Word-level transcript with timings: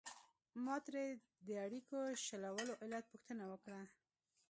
ما 0.65 0.75
ترې 0.85 1.05
د 1.47 1.49
اړیکو 1.65 1.97
شلولو 2.25 2.73
علت 2.83 3.03
پوښتنه 3.11 3.43
وکړه. 3.51 3.81